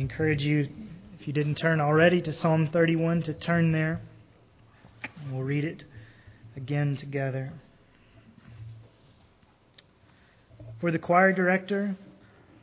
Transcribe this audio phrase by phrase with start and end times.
[0.00, 0.68] encourage you,
[1.18, 4.00] if you didn't turn already, to Psalm 31 to turn there.
[5.30, 5.84] We'll read it
[6.56, 7.52] again together.
[10.80, 11.96] For the choir director,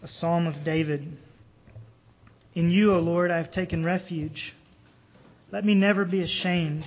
[0.01, 1.17] a psalm of David.
[2.55, 4.55] In you, O Lord, I have taken refuge.
[5.51, 6.85] Let me never be ashamed.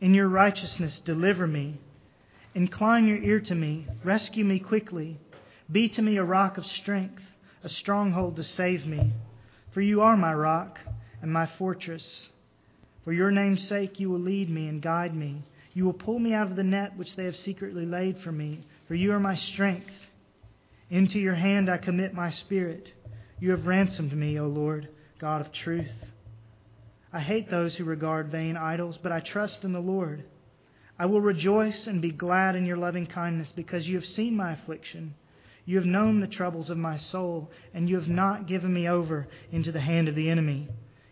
[0.00, 1.78] In your righteousness, deliver me.
[2.54, 3.86] Incline your ear to me.
[4.02, 5.18] Rescue me quickly.
[5.70, 7.22] Be to me a rock of strength,
[7.62, 9.12] a stronghold to save me.
[9.72, 10.78] For you are my rock
[11.22, 12.30] and my fortress.
[13.04, 15.42] For your name's sake, you will lead me and guide me.
[15.72, 18.64] You will pull me out of the net which they have secretly laid for me.
[18.88, 19.92] For you are my strength.
[20.90, 22.92] Into your hand I commit my spirit.
[23.38, 24.88] You have ransomed me, O Lord,
[25.18, 25.92] God of truth.
[27.12, 30.24] I hate those who regard vain idols, but I trust in the Lord.
[30.98, 34.52] I will rejoice and be glad in your loving kindness because you have seen my
[34.52, 35.14] affliction.
[35.70, 39.28] You have known the troubles of my soul, and you have not given me over
[39.52, 40.66] into the hand of the enemy.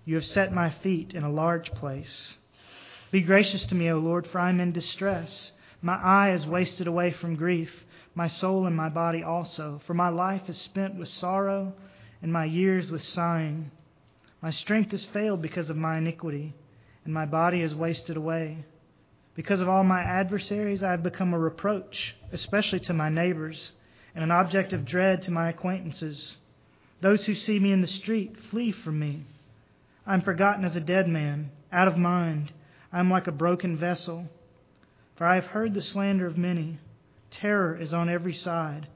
[0.04, 2.36] You have set my feet in a large place.
[3.12, 5.52] Be gracious to me, O Lord, for I am in distress.
[5.80, 7.84] My eye is wasted away from grief
[8.16, 9.80] my soul and my body also.
[9.86, 11.72] For my life is spent with sorrow,
[12.20, 13.70] and my years with sighing.
[14.42, 16.52] My strength has failed because of my iniquity,
[17.04, 18.64] and my body is wasted away.
[19.36, 23.70] Because of all my adversaries, I have become a reproach, especially to my neighbors,
[24.14, 26.36] and an object of dread to my acquaintances.
[27.00, 29.24] Those who see me in the street flee from me.
[30.06, 32.52] I am forgotten as a dead man, out of mind.
[32.92, 34.28] I am like a broken vessel.
[35.16, 36.78] For I have heard the slander of many.
[37.30, 38.88] Terror is on every side.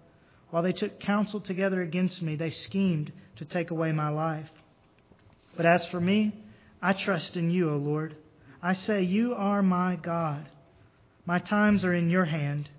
[0.51, 4.51] While they took counsel together against me, they schemed to take away my life.
[5.57, 6.33] But as for me,
[6.81, 8.17] I trust in you, O Lord.
[8.63, 10.49] I say, You are my God.
[11.27, 12.71] My times are in your hand.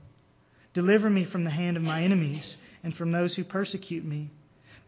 [0.74, 4.30] Deliver me from the hand of my enemies and from those who persecute me.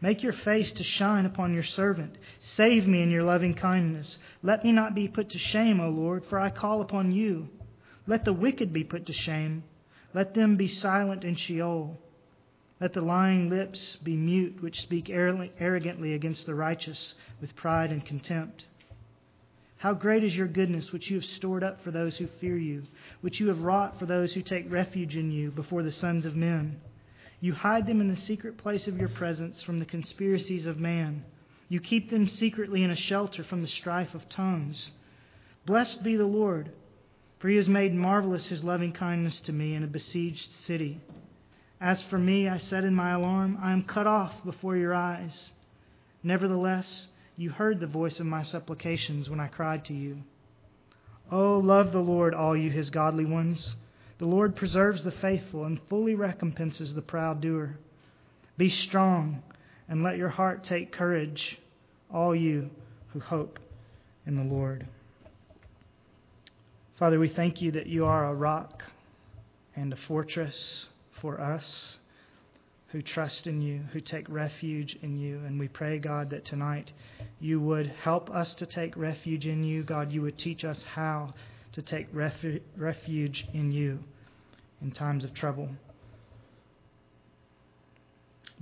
[0.00, 2.18] Make your face to shine upon your servant.
[2.38, 4.18] Save me in your loving kindness.
[4.42, 7.48] Let me not be put to shame, O Lord, for I call upon you.
[8.06, 9.62] Let the wicked be put to shame
[10.16, 11.98] let them be silent in Sheol.
[12.80, 18.02] Let the lying lips be mute, which speak arrogantly against the righteous with pride and
[18.02, 18.64] contempt.
[19.78, 22.84] How great is your goodness, which you have stored up for those who fear you,
[23.20, 26.34] which you have wrought for those who take refuge in you before the sons of
[26.34, 26.80] men.
[27.40, 31.24] You hide them in the secret place of your presence from the conspiracies of man.
[31.68, 34.92] You keep them secretly in a shelter from the strife of tongues.
[35.66, 36.70] Blessed be the Lord
[37.38, 41.00] for he has made marvelous his loving kindness to me in a besieged city.
[41.80, 45.52] As for me, I said in my alarm, I am cut off before your eyes.
[46.22, 50.18] Nevertheless, you heard the voice of my supplications when I cried to you.
[51.30, 53.76] Oh, love the Lord, all you his godly ones.
[54.18, 57.76] The Lord preserves the faithful and fully recompenses the proud doer.
[58.56, 59.42] Be strong
[59.88, 61.60] and let your heart take courage,
[62.12, 62.70] all you
[63.08, 63.58] who hope
[64.24, 64.86] in the Lord.
[66.98, 68.82] Father, we thank you that you are a rock
[69.74, 70.88] and a fortress
[71.20, 71.98] for us
[72.96, 75.38] who trust in you, who take refuge in you.
[75.44, 76.92] And we pray, God, that tonight
[77.38, 79.82] you would help us to take refuge in you.
[79.82, 81.34] God, you would teach us how
[81.72, 83.98] to take refu- refuge in you
[84.80, 85.68] in times of trouble.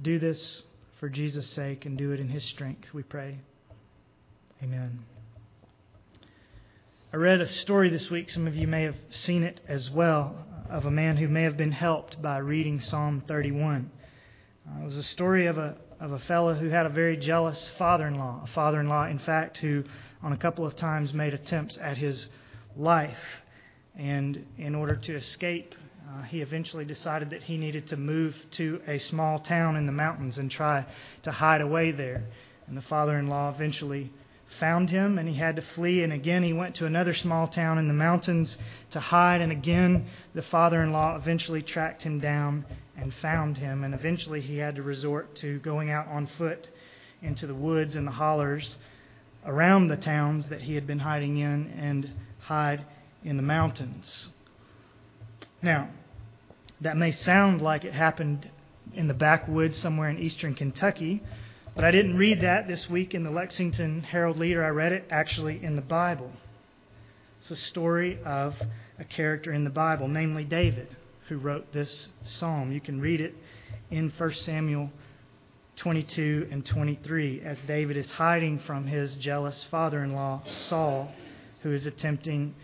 [0.03, 0.65] Do this
[0.99, 3.39] for Jesus' sake and do it in his strength, we pray.
[4.65, 4.99] Amen.
[7.13, 10.35] I read a story this week, some of you may have seen it as well,
[10.69, 13.93] of a man who may have been helped by reading Psalm 31.
[14.67, 17.71] Uh, it was a story of a, of a fellow who had a very jealous
[17.77, 19.85] father in law, a father in law, in fact, who
[20.23, 22.31] on a couple of times made attempts at his
[22.75, 23.19] life.
[23.95, 25.75] And in order to escape,
[26.09, 29.93] uh, he eventually decided that he needed to move to a small town in the
[29.93, 30.87] mountains and try
[31.25, 32.25] to hide away there.
[32.67, 34.11] And the father in law eventually
[34.59, 36.03] found him and he had to flee.
[36.03, 38.57] And again, he went to another small town in the mountains
[38.91, 39.41] to hide.
[39.41, 42.65] And again, the father in law eventually tracked him down
[42.97, 43.85] and found him.
[43.85, 46.69] And eventually, he had to resort to going out on foot
[47.23, 48.77] into the woods and the hollers
[49.47, 52.11] around the towns that he had been hiding in and
[52.41, 52.85] hide
[53.23, 54.29] in the mountains.
[55.63, 55.89] Now,
[56.81, 58.51] that may sound like it happened
[58.93, 61.23] in the backwoods somewhere in eastern Kentucky.
[61.75, 64.65] But I didn't read that this week in the Lexington Herald Leader.
[64.65, 66.31] I read it actually in the Bible.
[67.41, 68.55] It's a story of
[68.99, 70.87] a character in the Bible, namely David,
[71.29, 72.71] who wrote this psalm.
[72.71, 73.35] You can read it
[73.91, 74.93] in 1 Samuel
[75.75, 81.13] 22 and 23 as David is hiding from his jealous father in law, Saul,
[81.63, 82.55] who is attempting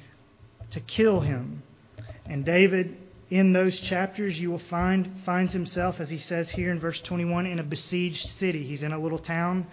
[0.71, 1.65] to kill him.
[2.27, 2.97] And David
[3.31, 7.47] in those chapters, you will find finds himself, as he says here in verse 21,
[7.47, 8.65] in a besieged city.
[8.65, 9.69] He's in a little town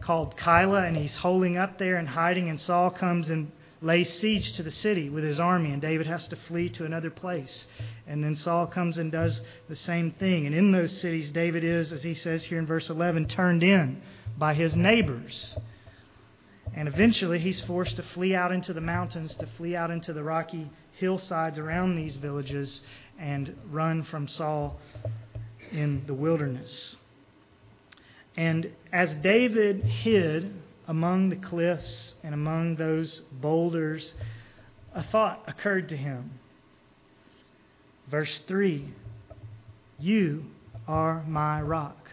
[0.00, 4.54] called Keilah, and he's holding up there and hiding, and Saul comes and lays siege
[4.54, 7.66] to the city with his army, and David has to flee to another place.
[8.06, 10.46] And then Saul comes and does the same thing.
[10.46, 14.00] And in those cities, David is, as he says here in verse 11, turned in
[14.38, 15.58] by his neighbors.
[16.74, 20.22] And eventually, he's forced to flee out into the mountains, to flee out into the
[20.22, 22.82] rocky hillsides around these villages,
[23.18, 24.78] and run from Saul
[25.70, 26.96] in the wilderness.
[28.36, 30.54] And as David hid
[30.88, 34.14] among the cliffs and among those boulders,
[34.94, 36.38] a thought occurred to him.
[38.10, 38.86] Verse 3
[39.98, 40.44] You
[40.88, 42.10] are my rock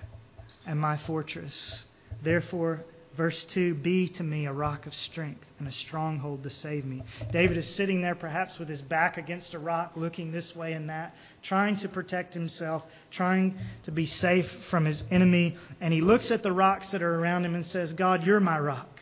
[0.66, 1.86] and my fortress.
[2.22, 2.84] Therefore,
[3.18, 7.04] Verse 2 Be to me a rock of strength and a stronghold to save me.
[7.32, 10.90] David is sitting there, perhaps with his back against a rock, looking this way and
[10.90, 15.58] that, trying to protect himself, trying to be safe from his enemy.
[15.82, 18.60] And he looks at the rocks that are around him and says, God, you're my
[18.60, 19.02] rock.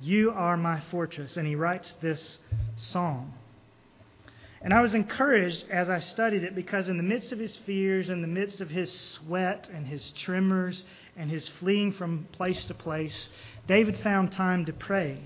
[0.00, 1.36] You are my fortress.
[1.36, 2.38] And he writes this
[2.76, 3.32] psalm.
[4.62, 8.10] And I was encouraged as I studied it because, in the midst of his fears,
[8.10, 10.84] in the midst of his sweat and his tremors
[11.16, 13.30] and his fleeing from place to place,
[13.66, 15.18] David found time to pray.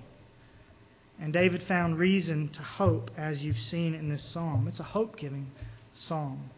[1.21, 4.67] And David found reason to hope, as you've seen in this psalm.
[4.69, 5.51] It's a hope giving
[5.93, 6.51] psalm.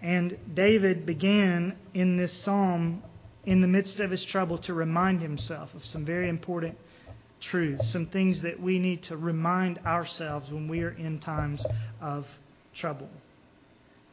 [0.00, 3.02] And David began in this psalm,
[3.44, 6.78] in the midst of his trouble, to remind himself of some very important
[7.40, 11.64] truths, some things that we need to remind ourselves when we are in times
[12.00, 12.26] of
[12.74, 13.08] trouble.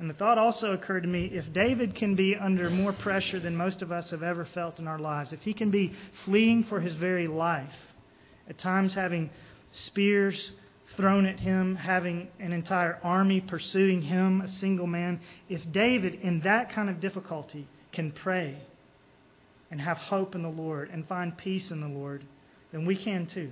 [0.04, 3.56] And the thought also occurred to me if David can be under more pressure than
[3.56, 5.94] most of us have ever felt in our lives, if he can be
[6.26, 7.74] fleeing for his very life,
[8.50, 9.30] at times having
[9.72, 10.52] spears
[10.98, 16.42] thrown at him, having an entire army pursuing him, a single man, if David, in
[16.42, 18.58] that kind of difficulty, can pray
[19.72, 22.26] and have hope in the Lord and find peace in the Lord,
[22.74, 23.52] then we can too.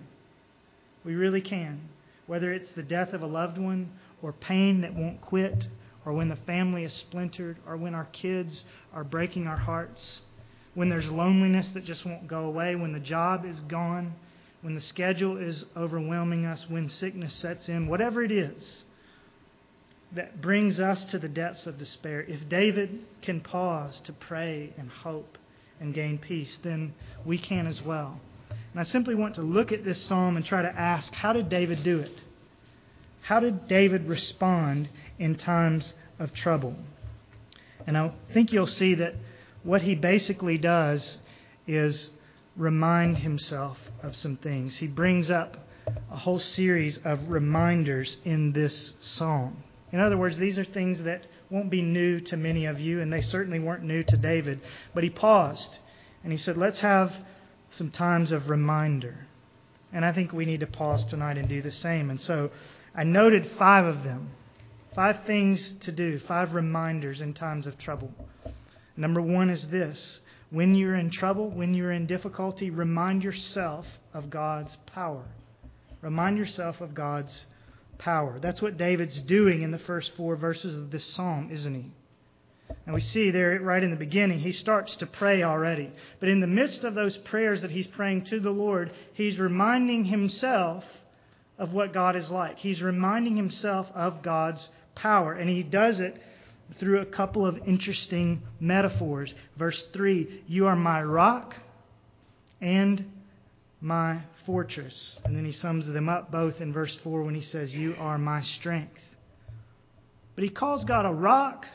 [1.06, 1.88] We really can.
[2.28, 3.90] Whether it's the death of a loved one,
[4.22, 5.70] or pain that won't quit,
[6.06, 10.22] or when the family is splintered, or when our kids are breaking our hearts,
[10.74, 14.14] when there's loneliness that just won't go away, when the job is gone,
[14.62, 18.86] when the schedule is overwhelming us, when sickness sets in, whatever it is
[20.14, 24.90] that brings us to the depths of despair, if David can pause to pray and
[24.90, 25.38] hope
[25.80, 26.94] and gain peace, then
[27.26, 28.20] we can as well.
[28.50, 31.50] And I simply want to look at this psalm and try to ask how did
[31.50, 32.22] David do it?
[33.22, 34.90] How did David respond
[35.20, 36.76] in times of trouble?
[37.88, 39.16] And I think you'll see that
[39.64, 41.18] what he basically does
[41.68, 42.12] is
[42.56, 44.76] remind himself of some things.
[44.76, 45.58] He brings up
[46.12, 49.64] a whole series of reminders in this psalm.
[49.92, 53.12] In other words, these are things that won't be new to many of you, and
[53.12, 54.62] they certainly weren't new to David.
[54.94, 55.78] But he paused
[56.24, 57.14] and he said, Let's have
[57.72, 59.28] some times of reminder.
[59.94, 62.10] And I think we need to pause tonight and do the same.
[62.10, 62.52] And so
[62.94, 64.32] I noted five of them
[64.96, 68.12] five things to do, five reminders in times of trouble.
[68.98, 74.30] Number one is this when you're in trouble, when you're in difficulty, remind yourself of
[74.30, 75.24] God's power.
[76.02, 77.46] Remind yourself of God's
[77.98, 78.38] power.
[78.40, 81.92] That's what David's doing in the first four verses of this psalm, isn't he?
[82.86, 85.92] And we see there right in the beginning, he starts to pray already.
[86.20, 90.06] But in the midst of those prayers that he's praying to the Lord, he's reminding
[90.06, 90.84] himself
[91.62, 92.58] of what God is like.
[92.58, 95.34] He's reminding himself of God's power.
[95.34, 96.20] And he does it
[96.80, 99.34] through a couple of interesting metaphors.
[99.58, 101.56] Verse 3 You are my rock
[102.60, 103.06] and
[103.80, 105.20] my fortress.
[105.24, 108.18] And then he sums them up both in verse 4 when he says, You are
[108.18, 109.00] my strength.
[110.34, 111.68] But he calls God a rock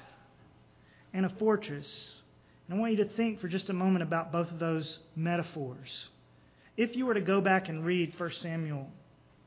[1.14, 2.24] and a fortress.
[2.68, 6.08] And I want you to think for just a moment about both of those metaphors.
[6.76, 8.90] If you were to go back and read 1 Samuel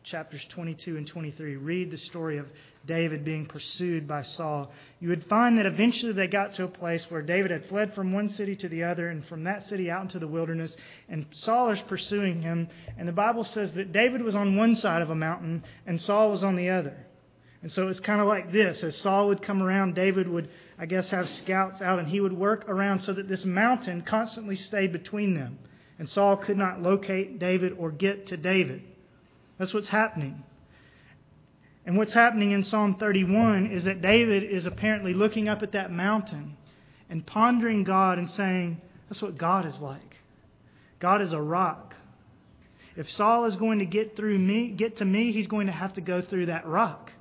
[0.09, 2.47] chapters 22 and 23, read the story of
[2.87, 7.05] David being pursued by Saul, you would find that eventually they got to a place
[7.11, 10.01] where David had fled from one city to the other and from that city out
[10.01, 10.75] into the wilderness,
[11.09, 12.69] and Saul is pursuing him.
[12.97, 16.31] And the Bible says that David was on one side of a mountain and Saul
[16.31, 16.97] was on the other.
[17.61, 18.83] And so it's kind of like this.
[18.83, 20.49] As Saul would come around, David would,
[20.79, 24.55] I guess, have scouts out, and he would work around so that this mountain constantly
[24.55, 25.59] stayed between them.
[25.99, 28.83] And Saul could not locate David or get to David.
[29.59, 30.43] That's what's happening.
[31.85, 35.91] And what's happening in Psalm 31 is that David is apparently looking up at that
[35.91, 36.57] mountain
[37.09, 40.17] and pondering God and saying, That's what God is like.
[40.99, 41.95] God is a rock.
[42.95, 45.93] If Saul is going to get through me, get to me, he's going to have
[45.93, 47.11] to go through that rock.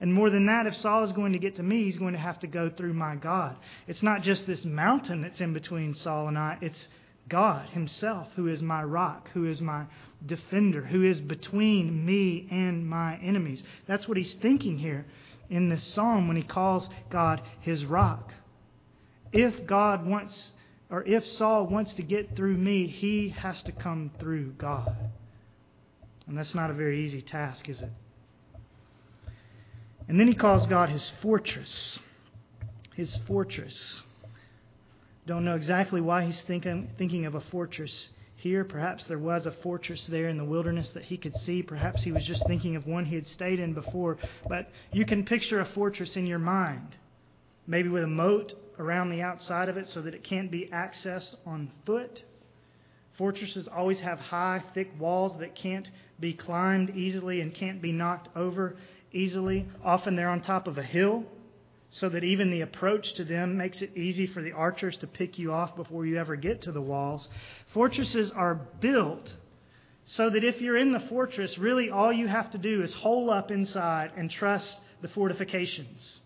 [0.00, 2.18] And more than that, if Saul is going to get to me, he's going to
[2.18, 3.56] have to go through my God.
[3.86, 6.88] It's not just this mountain that's in between Saul and I, it's
[7.32, 9.86] God Himself, who is my rock, who is my
[10.26, 13.64] defender, who is between me and my enemies.
[13.86, 15.06] That's what he's thinking here
[15.48, 18.34] in this psalm when he calls God his rock.
[19.32, 20.52] If God wants,
[20.90, 24.94] or if Saul wants to get through me, he has to come through God.
[26.26, 27.92] And that's not a very easy task, is it?
[30.06, 31.98] And then he calls God his fortress.
[32.94, 34.02] His fortress.
[35.24, 38.64] Don't know exactly why he's thinking, thinking of a fortress here.
[38.64, 41.62] Perhaps there was a fortress there in the wilderness that he could see.
[41.62, 44.18] Perhaps he was just thinking of one he had stayed in before.
[44.48, 46.96] But you can picture a fortress in your mind,
[47.68, 51.36] maybe with a moat around the outside of it so that it can't be accessed
[51.46, 52.24] on foot.
[53.12, 55.88] Fortresses always have high, thick walls that can't
[56.18, 58.74] be climbed easily and can't be knocked over
[59.12, 59.68] easily.
[59.84, 61.24] Often they're on top of a hill
[61.94, 65.38] so that even the approach to them makes it easy for the archers to pick
[65.38, 67.28] you off before you ever get to the walls.
[67.74, 69.36] Fortresses are built
[70.06, 73.30] so that if you're in the fortress, really all you have to do is hole
[73.30, 76.22] up inside and trust the fortifications.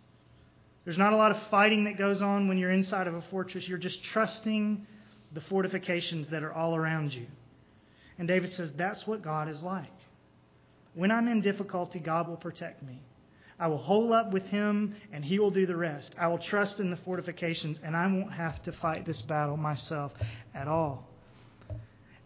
[0.85, 3.66] There's not a lot of fighting that goes on when you're inside of a fortress.
[3.66, 4.87] You're just trusting
[5.32, 7.26] the fortifications that are all around you.
[8.20, 9.90] And David says, That's what God is like.
[10.94, 13.00] When I'm in difficulty, God will protect me.
[13.58, 16.14] I will hole up with him, and he will do the rest.
[16.18, 20.12] I will trust in the fortifications, and I won't have to fight this battle myself
[20.54, 21.08] at all.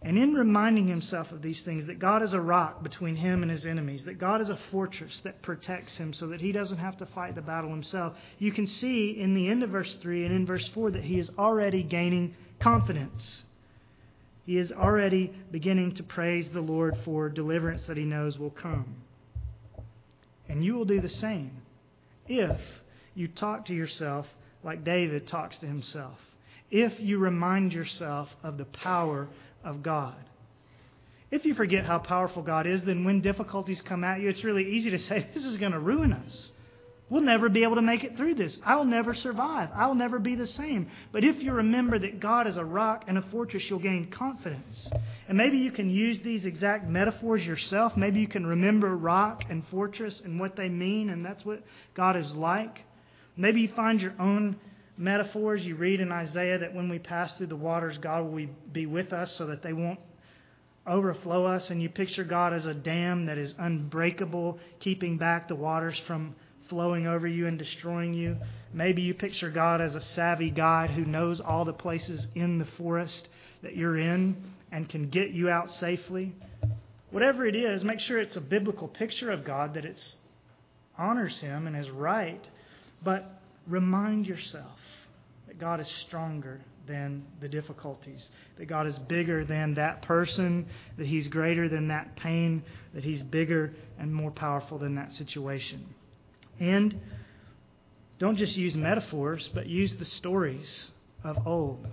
[0.03, 3.51] And in reminding himself of these things, that God is a rock between him and
[3.51, 6.97] his enemies, that God is a fortress that protects him so that he doesn't have
[6.97, 10.35] to fight the battle himself, you can see in the end of verse 3 and
[10.35, 13.45] in verse 4 that he is already gaining confidence.
[14.47, 18.95] He is already beginning to praise the Lord for deliverance that he knows will come.
[20.51, 21.61] And you will do the same
[22.27, 22.59] if
[23.15, 24.27] you talk to yourself
[24.65, 26.17] like David talks to himself.
[26.69, 29.29] If you remind yourself of the power
[29.63, 30.17] of God.
[31.31, 34.73] If you forget how powerful God is, then when difficulties come at you, it's really
[34.73, 36.51] easy to say, This is going to ruin us.
[37.11, 38.57] We'll never be able to make it through this.
[38.65, 39.67] I'll never survive.
[39.75, 40.87] I'll never be the same.
[41.11, 44.89] But if you remember that God is a rock and a fortress, you'll gain confidence.
[45.27, 47.97] And maybe you can use these exact metaphors yourself.
[47.97, 51.61] Maybe you can remember rock and fortress and what they mean, and that's what
[51.95, 52.81] God is like.
[53.35, 54.55] Maybe you find your own
[54.97, 55.65] metaphors.
[55.65, 59.11] You read in Isaiah that when we pass through the waters, God will be with
[59.11, 59.99] us so that they won't
[60.87, 61.71] overflow us.
[61.71, 66.35] And you picture God as a dam that is unbreakable, keeping back the waters from
[66.71, 68.37] flowing over you and destroying you.
[68.73, 72.65] Maybe you picture God as a savvy guide who knows all the places in the
[72.77, 73.27] forest
[73.61, 74.37] that you're in
[74.71, 76.33] and can get you out safely.
[77.09, 80.15] Whatever it is, make sure it's a biblical picture of God, that it
[80.97, 82.49] honors Him and is right.
[83.03, 83.29] But
[83.67, 84.79] remind yourself
[85.47, 91.05] that God is stronger than the difficulties, that God is bigger than that person, that
[91.05, 92.63] He's greater than that pain,
[92.93, 95.85] that He's bigger and more powerful than that situation.
[96.61, 97.01] And
[98.19, 100.91] don't just use metaphors, but use the stories
[101.23, 101.87] of old.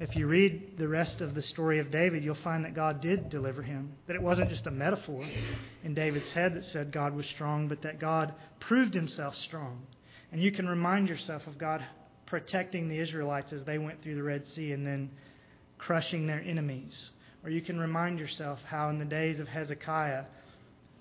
[0.00, 3.30] If you read the rest of the story of David, you'll find that God did
[3.30, 3.92] deliver him.
[4.08, 5.24] That it wasn't just a metaphor
[5.84, 9.86] in David's head that said God was strong, but that God proved himself strong.
[10.32, 11.84] And you can remind yourself of God
[12.26, 15.10] protecting the Israelites as they went through the Red Sea and then
[15.78, 17.12] crushing their enemies.
[17.44, 20.24] Or you can remind yourself how in the days of Hezekiah,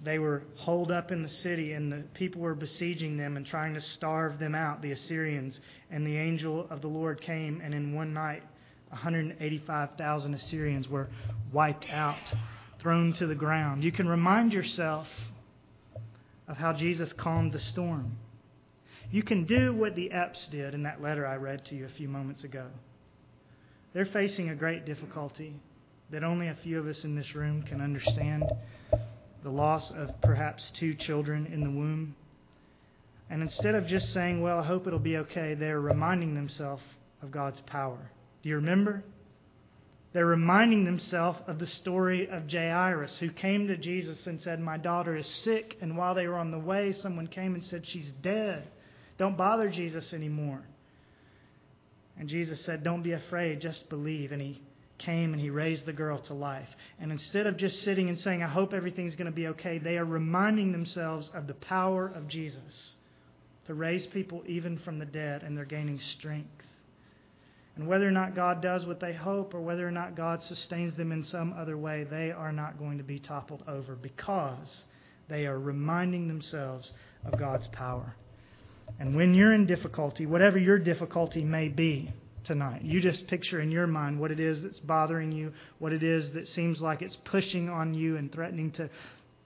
[0.04, 3.74] they were holed up in the city, and the people were besieging them and trying
[3.74, 5.60] to starve them out, the Assyrians.
[5.90, 8.44] And the angel of the Lord came, and in one night,
[8.90, 11.10] 185,000 Assyrians were
[11.52, 12.20] wiped out,
[12.80, 13.84] thrown to the ground.
[13.84, 15.08] You can remind yourself
[16.48, 18.18] of how Jesus calmed the storm.
[19.12, 21.90] You can do what the Epps did in that letter I read to you a
[21.90, 22.68] few moments ago.
[23.94, 25.56] They're facing a great difficulty
[26.12, 28.44] that only a few of us in this room can understand
[29.44, 32.16] the loss of perhaps two children in the womb.
[33.30, 36.84] And instead of just saying, Well, I hope it'll be okay, they're reminding themselves
[37.22, 38.12] of God's power.
[38.44, 39.04] Do you remember?
[40.14, 44.78] They're reminding themselves of the story of Jairus, who came to Jesus and said, My
[44.78, 45.78] daughter is sick.
[45.82, 48.68] And while they were on the way, someone came and said, She's dead.
[49.18, 50.64] Don't bother Jesus anymore.
[52.18, 54.32] And Jesus said, Don't be afraid, just believe.
[54.32, 54.62] And he
[54.98, 56.70] came and he raised the girl to life.
[57.00, 59.98] And instead of just sitting and saying, I hope everything's going to be okay, they
[59.98, 62.96] are reminding themselves of the power of Jesus
[63.66, 66.66] to raise people even from the dead, and they're gaining strength.
[67.76, 70.96] And whether or not God does what they hope or whether or not God sustains
[70.96, 74.86] them in some other way, they are not going to be toppled over because
[75.30, 76.92] they are reminding themselves
[77.24, 78.16] of God's power.
[79.00, 82.12] And when you're in difficulty, whatever your difficulty may be,
[82.48, 82.82] tonight.
[82.84, 86.32] You just picture in your mind what it is that's bothering you, what it is
[86.32, 88.90] that seems like it's pushing on you and threatening to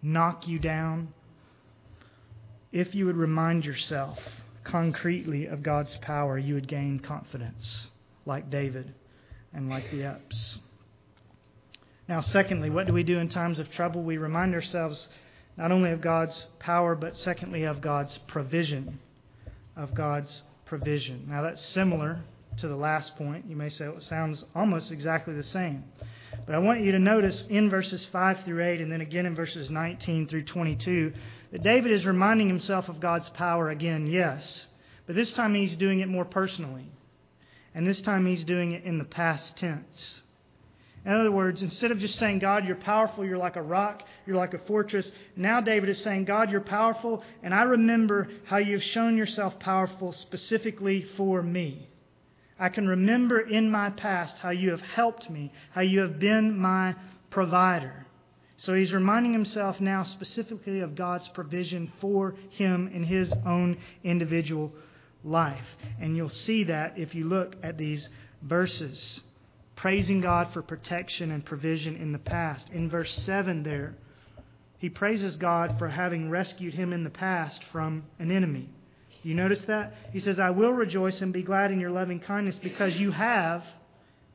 [0.02, 1.14] knock you down.
[2.72, 4.20] If you would remind yourself
[4.64, 7.88] concretely of God's power, you would gain confidence,
[8.26, 8.94] like David
[9.52, 10.60] and like the Epps.
[12.08, 14.04] Now, secondly, what do we do in times of trouble?
[14.04, 15.10] We remind ourselves
[15.58, 19.00] not only of God's power, but secondly, of God's provision.
[19.76, 21.26] Of God's provision.
[21.28, 22.22] Now, that's similar
[22.58, 23.46] to the last point.
[23.48, 25.84] You may say it sounds almost exactly the same.
[26.46, 29.36] But I want you to notice in verses 5 through 8, and then again in
[29.36, 31.14] verses 19 through 22,
[31.52, 34.68] that David is reminding himself of God's power again, yes.
[35.06, 36.90] But this time he's doing it more personally.
[37.74, 40.22] And this time he's doing it in the past tense.
[41.06, 44.36] In other words, instead of just saying, God, you're powerful, you're like a rock, you're
[44.36, 48.84] like a fortress, now David is saying, God, you're powerful, and I remember how you've
[48.84, 51.88] shown yourself powerful specifically for me.
[52.62, 56.56] I can remember in my past how you have helped me, how you have been
[56.56, 56.96] my
[57.32, 58.06] provider.
[58.56, 64.72] So he's reminding himself now specifically of God's provision for him in his own individual
[65.24, 65.66] life.
[66.00, 68.08] And you'll see that if you look at these
[68.44, 69.22] verses
[69.76, 72.70] praising God for protection and provision in the past.
[72.70, 73.96] In verse 7 there,
[74.78, 78.70] he praises God for having rescued him in the past from an enemy.
[79.24, 79.94] You notice that?
[80.12, 83.64] He says, I will rejoice and be glad in your loving kindness because you have,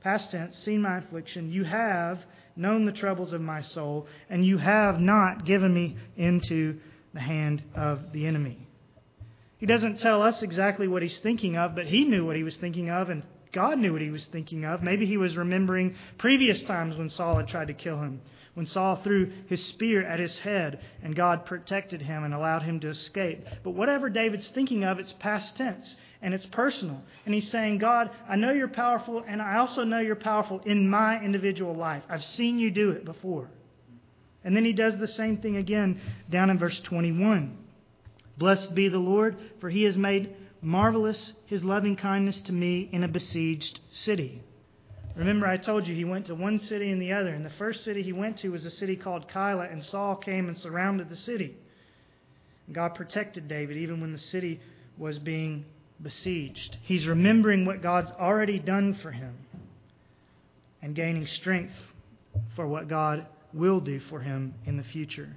[0.00, 1.50] past tense, seen my affliction.
[1.50, 2.20] You have
[2.54, 6.78] known the troubles of my soul, and you have not given me into
[7.12, 8.58] the hand of the enemy.
[9.58, 12.56] He doesn't tell us exactly what he's thinking of, but he knew what he was
[12.56, 14.82] thinking of, and God knew what he was thinking of.
[14.82, 18.20] Maybe he was remembering previous times when Saul had tried to kill him,
[18.56, 22.80] when Saul threw his spear at his head and God protected him and allowed him
[22.80, 23.46] to escape.
[23.62, 27.02] But whatever David's thinking of, it's past tense and it's personal.
[27.26, 30.88] And he's saying, God, I know you're powerful, and I also know you're powerful in
[30.88, 32.02] my individual life.
[32.08, 33.50] I've seen you do it before.
[34.42, 37.58] And then he does the same thing again down in verse 21.
[38.38, 43.04] Blessed be the Lord, for he has made marvelous his loving kindness to me in
[43.04, 44.40] a besieged city.
[45.16, 47.30] Remember, I told you he went to one city and the other.
[47.30, 50.48] And the first city he went to was a city called Keilah, and Saul came
[50.48, 51.56] and surrounded the city.
[52.66, 54.60] And God protected David even when the city
[54.98, 55.64] was being
[56.02, 56.76] besieged.
[56.82, 59.34] He's remembering what God's already done for him
[60.82, 61.74] and gaining strength
[62.54, 65.34] for what God will do for him in the future.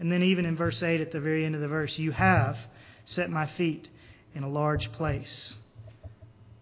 [0.00, 2.58] And then, even in verse 8, at the very end of the verse, you have
[3.04, 3.88] set my feet
[4.34, 5.54] in a large place.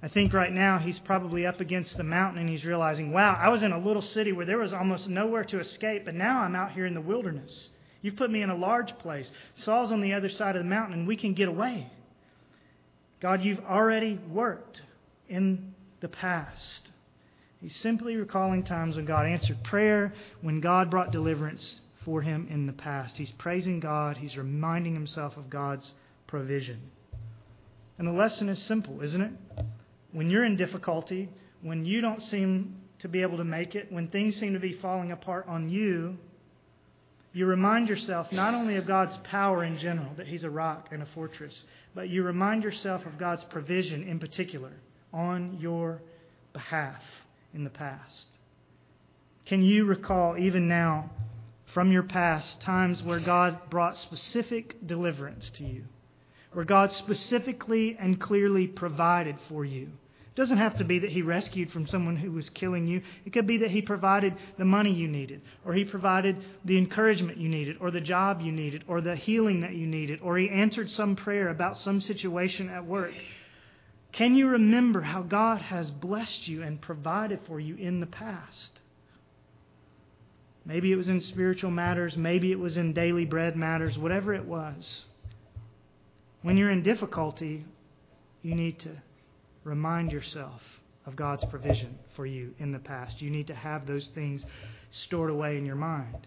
[0.03, 3.51] I think right now he's probably up against the mountain and he's realizing, wow, I
[3.51, 6.57] was in a little city where there was almost nowhere to escape, but now I'm
[6.57, 7.71] out here in the wilderness.
[8.01, 9.31] You've put me in a large place.
[9.57, 11.91] Saul's on the other side of the mountain and we can get away.
[13.21, 14.83] God, you've already worked
[15.29, 16.91] in the past.
[17.61, 22.67] He's simply recalling times when God answered prayer, when God brought deliverance for him in
[22.67, 23.19] the past.
[23.19, 25.93] He's praising God, he's reminding himself of God's
[26.27, 26.81] provision.
[27.99, 29.33] And the lesson is simple, isn't it?
[30.12, 31.29] When you're in difficulty,
[31.62, 34.73] when you don't seem to be able to make it, when things seem to be
[34.75, 36.18] falling apart on you,
[37.33, 41.03] you remind yourself not only of God's power in general, that He's a rock and
[41.03, 44.73] a fortress, but you remind yourself of God's provision in particular
[45.12, 46.03] on your
[46.53, 47.03] behalf
[47.55, 48.27] in the past.
[49.46, 51.11] Can you recall, even now,
[51.66, 55.85] from your past, times where God brought specific deliverance to you?
[56.53, 59.83] Where God specifically and clearly provided for you.
[59.83, 63.03] It doesn't have to be that He rescued from someone who was killing you.
[63.25, 67.39] It could be that He provided the money you needed, or He provided the encouragement
[67.39, 70.49] you needed, or the job you needed, or the healing that you needed, or He
[70.49, 73.15] answered some prayer about some situation at work.
[74.13, 78.81] Can you remember how God has blessed you and provided for you in the past?
[80.65, 84.45] Maybe it was in spiritual matters, maybe it was in daily bread matters, whatever it
[84.45, 85.07] was.
[86.42, 87.64] When you're in difficulty,
[88.42, 88.90] you need to
[89.64, 90.61] remind yourself
[91.07, 93.20] of God's provision for you in the past.
[93.20, 94.44] You need to have those things
[94.90, 96.26] stored away in your mind.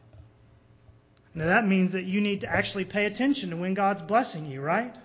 [1.36, 4.62] Now, that means that you need to actually pay attention to when God's blessing you,
[4.62, 4.96] right?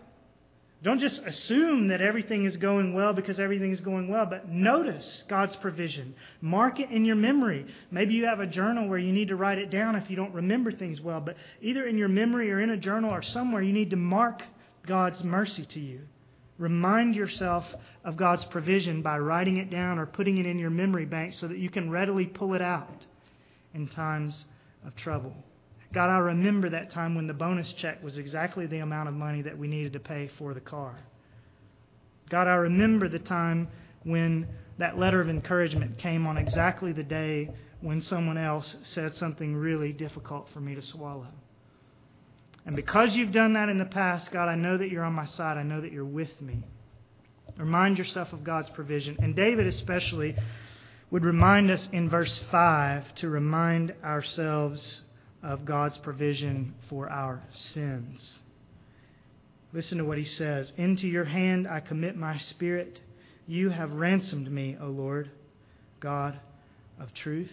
[0.82, 5.24] Don't just assume that everything is going well because everything is going well, but notice
[5.26, 6.14] God's provision.
[6.40, 7.66] Mark it in your memory.
[7.90, 10.34] Maybe you have a journal where you need to write it down if you don't
[10.34, 13.72] remember things well, but either in your memory or in a journal or somewhere, you
[13.72, 14.42] need to mark
[14.88, 16.00] God's mercy to you.
[16.56, 17.64] Remind yourself
[18.04, 21.46] of God's provision by writing it down or putting it in your memory bank so
[21.46, 23.06] that you can readily pull it out
[23.74, 24.46] in times
[24.84, 25.34] of trouble.
[25.92, 29.42] God, I remember that time when the bonus check was exactly the amount of money
[29.42, 30.96] that we needed to pay for the car.
[32.30, 33.68] God, I remember the time
[34.04, 34.48] when
[34.78, 39.92] that letter of encouragement came on exactly the day when someone else said something really
[39.92, 41.28] difficult for me to swallow.
[42.68, 45.24] And because you've done that in the past, God, I know that you're on my
[45.24, 45.56] side.
[45.56, 46.62] I know that you're with me.
[47.56, 49.16] Remind yourself of God's provision.
[49.20, 50.36] And David, especially,
[51.10, 55.00] would remind us in verse 5 to remind ourselves
[55.42, 58.38] of God's provision for our sins.
[59.72, 63.00] Listen to what he says Into your hand I commit my spirit.
[63.46, 65.30] You have ransomed me, O Lord,
[66.00, 66.38] God
[67.00, 67.52] of truth.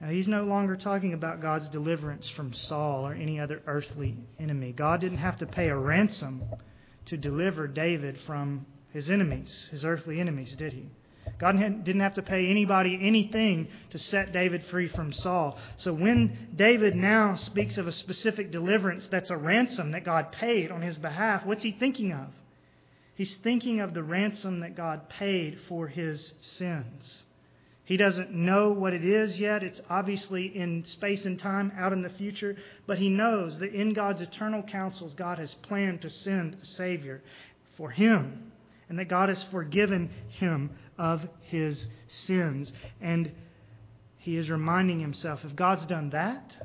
[0.00, 4.72] Now, he's no longer talking about God's deliverance from Saul or any other earthly enemy.
[4.72, 6.42] God didn't have to pay a ransom
[7.06, 10.86] to deliver David from his enemies, his earthly enemies, did he?
[11.38, 15.58] God didn't have to pay anybody anything to set David free from Saul.
[15.76, 20.70] So when David now speaks of a specific deliverance that's a ransom that God paid
[20.70, 22.26] on his behalf, what's he thinking of?
[23.14, 27.24] He's thinking of the ransom that God paid for his sins.
[27.84, 29.62] He doesn't know what it is yet.
[29.62, 32.56] It's obviously in space and time out in the future.
[32.86, 37.22] But he knows that in God's eternal counsels, God has planned to send a Savior
[37.76, 38.52] for him.
[38.88, 42.72] And that God has forgiven him of his sins.
[43.00, 43.30] And
[44.18, 46.56] he is reminding himself if God's done that,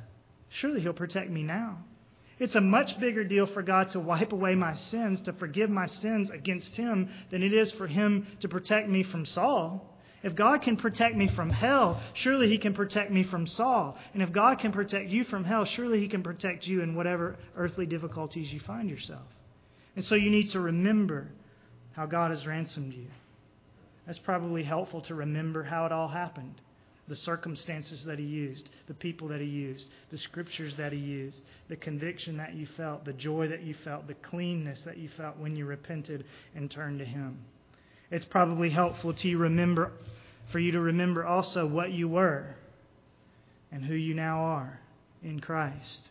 [0.47, 1.79] surely he'll protect me now.
[2.39, 5.87] It's a much bigger deal for God to wipe away my sins, to forgive my
[5.87, 9.97] sins against him, than it is for him to protect me from Saul.
[10.23, 13.97] If God can protect me from hell, surely He can protect me from Saul.
[14.13, 17.37] And if God can protect you from hell, surely He can protect you in whatever
[17.55, 19.27] earthly difficulties you find yourself.
[19.95, 21.29] And so you need to remember
[21.93, 23.07] how God has ransomed you.
[24.05, 26.61] That's probably helpful to remember how it all happened
[27.09, 31.41] the circumstances that He used, the people that He used, the scriptures that He used,
[31.67, 35.37] the conviction that you felt, the joy that you felt, the cleanness that you felt
[35.37, 36.23] when you repented
[36.55, 37.39] and turned to Him.
[38.11, 39.91] It's probably helpful to remember
[40.51, 42.55] for you to remember also what you were
[43.71, 44.79] and who you now are
[45.23, 46.09] in Christ.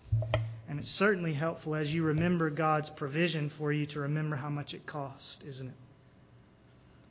[0.68, 4.74] And it's certainly helpful as you remember God's provision for you to remember how much
[4.74, 5.74] it cost, isn't it?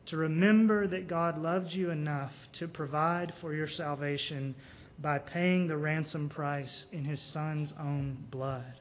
[0.08, 4.56] To remember that God loved you enough to provide for your salvation
[5.00, 8.74] by paying the ransom price in his son's own blood.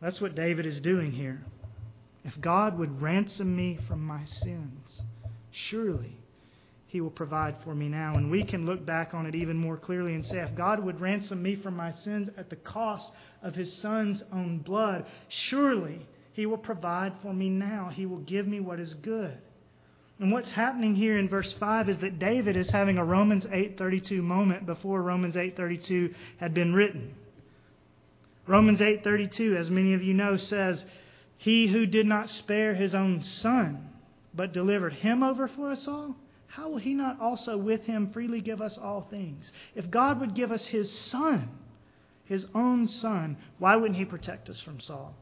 [0.00, 1.42] That's what David is doing here.
[2.24, 5.02] If God would ransom me from my sins,
[5.50, 6.16] surely
[6.86, 8.14] He will provide for me now.
[8.14, 11.00] And we can look back on it even more clearly and say, if God would
[11.00, 16.46] ransom me from my sins at the cost of His Son's own blood, surely He
[16.46, 17.90] will provide for me now.
[17.92, 19.36] He will give me what is good.
[20.18, 24.22] And what's happening here in verse 5 is that David is having a Romans 8:32
[24.22, 27.14] moment before Romans 8:32 had been written.
[28.46, 30.86] Romans 8:32 as many of you know says
[31.36, 33.90] he who did not spare his own son,
[34.34, 36.16] but delivered him over for us all,
[36.46, 39.50] how will he not also with him freely give us all things?
[39.74, 41.48] If God would give us his son,
[42.24, 45.14] his own son, why wouldn't he protect us from Saul?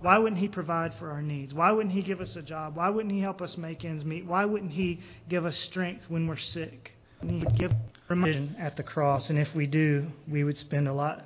[0.00, 1.54] Why wouldn't he provide for our needs?
[1.54, 2.76] Why wouldn't he give us a job?
[2.76, 4.26] Why wouldn't he help us make ends meet?
[4.26, 6.92] Why wouldn't he give us strength when we're sick?
[7.24, 7.72] He would give
[8.08, 11.24] permission at the cross, and if we do, we would spend a lot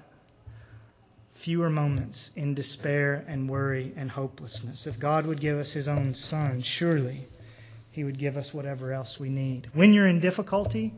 [1.42, 4.86] fewer moments in despair and worry and hopelessness.
[4.86, 7.26] If God would give us His own Son, surely
[7.92, 9.68] He would give us whatever else we need.
[9.74, 10.94] When you're in difficulty,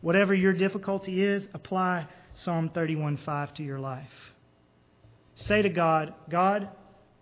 [0.00, 4.32] whatever your difficulty is, apply Psalm 31:5 to your life.
[5.34, 6.68] Say to God, God,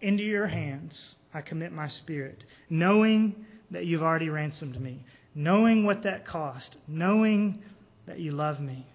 [0.00, 5.04] into your hands I commit my spirit, knowing that you've already ransomed me,
[5.34, 7.62] knowing what that cost, knowing
[8.06, 8.89] that you love me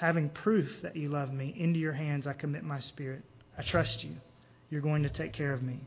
[0.00, 3.22] having proof that you love me, into your hands I commit my spirit.
[3.58, 4.12] I trust you.
[4.70, 5.78] You're going to take care of me.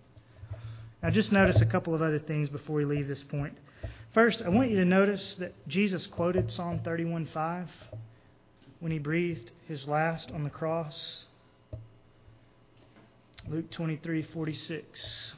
[1.02, 3.58] Now, just notice a couple of other things before we leave this point.
[4.14, 7.68] First, I want you to notice that Jesus quoted Psalm 31:5
[8.80, 11.26] when he breathed his last on the cross.
[13.50, 15.34] Luke 23:46.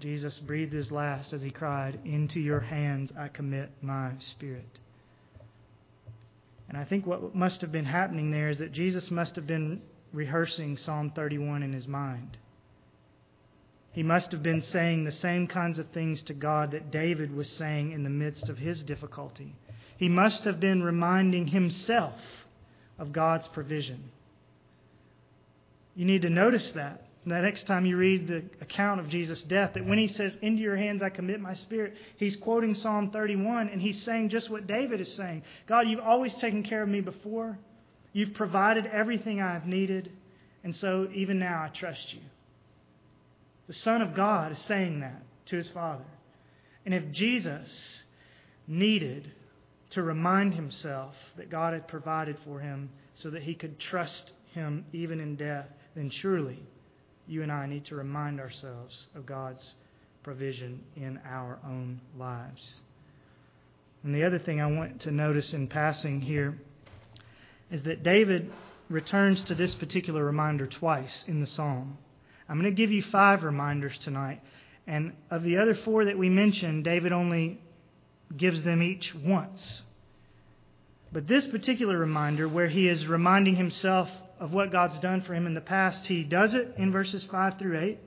[0.00, 4.80] Jesus breathed his last as he cried, "Into your hands I commit my spirit."
[6.68, 9.80] And I think what must have been happening there is that Jesus must have been
[10.12, 12.36] rehearsing Psalm 31 in his mind.
[13.92, 17.50] He must have been saying the same kinds of things to God that David was
[17.50, 19.56] saying in the midst of his difficulty.
[19.96, 22.20] He must have been reminding himself
[22.98, 24.10] of God's provision.
[25.96, 29.74] You need to notice that the next time you read the account of Jesus' death,
[29.74, 33.68] that when he says, Into your hands I commit my spirit, he's quoting Psalm 31
[33.68, 37.00] and he's saying just what David is saying God, you've always taken care of me
[37.00, 37.58] before.
[38.12, 40.10] You've provided everything I've needed.
[40.64, 42.20] And so even now I trust you.
[43.66, 46.04] The Son of God is saying that to his Father.
[46.84, 48.02] And if Jesus
[48.66, 49.30] needed
[49.90, 54.86] to remind himself that God had provided for him so that he could trust him
[54.92, 56.62] even in death, then surely
[57.28, 59.74] you and I need to remind ourselves of God's
[60.22, 62.80] provision in our own lives.
[64.02, 66.58] And the other thing I want to notice in passing here
[67.70, 68.50] is that David
[68.88, 71.98] returns to this particular reminder twice in the psalm.
[72.48, 74.40] I'm going to give you five reminders tonight.
[74.86, 77.60] And of the other four that we mentioned, David only
[78.34, 79.82] gives them each once.
[81.12, 84.10] But this particular reminder, where he is reminding himself
[84.40, 87.58] of what God's done for him in the past, he does it in verses 5
[87.58, 87.98] through 8.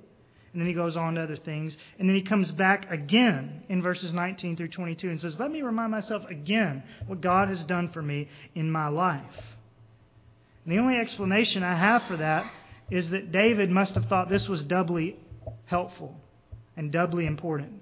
[0.54, 1.78] And then he goes on to other things.
[1.98, 5.62] And then he comes back again in verses 19 through 22 and says, Let me
[5.62, 9.24] remind myself again what God has done for me in my life.
[10.66, 12.52] And the only explanation I have for that
[12.90, 15.18] is that David must have thought this was doubly
[15.66, 16.16] helpful
[16.76, 17.82] and doubly important.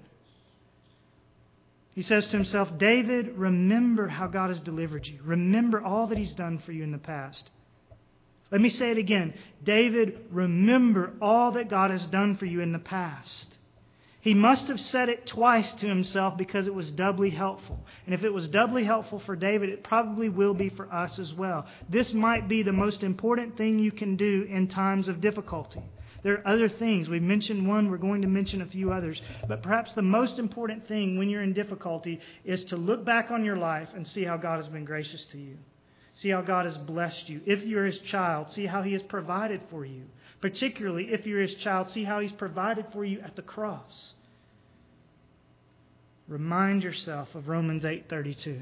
[1.92, 5.18] He says to himself, David, remember how God has delivered you.
[5.24, 7.50] Remember all that he's done for you in the past.
[8.50, 9.34] Let me say it again.
[9.62, 13.58] David, remember all that God has done for you in the past.
[14.22, 17.80] He must have said it twice to himself because it was doubly helpful.
[18.04, 21.32] And if it was doubly helpful for David, it probably will be for us as
[21.32, 21.66] well.
[21.88, 25.82] This might be the most important thing you can do in times of difficulty.
[26.22, 27.08] There are other things.
[27.08, 29.22] We mentioned one, we're going to mention a few others.
[29.48, 33.42] But perhaps the most important thing when you're in difficulty is to look back on
[33.42, 35.56] your life and see how God has been gracious to you.
[36.20, 37.40] See how God has blessed you.
[37.46, 40.02] If you're His child, see how He has provided for you.
[40.42, 44.12] Particularly if you're His child, see how He's provided for you at the cross.
[46.28, 48.60] Remind yourself of Romans 8:32.